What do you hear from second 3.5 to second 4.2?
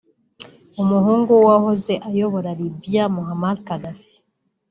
Gaddafi